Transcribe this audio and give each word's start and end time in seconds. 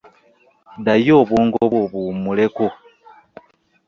Ddayo 0.79 1.13
obwongo 1.21 1.57
bwo 1.71 1.81
buwummuleko. 1.91 2.65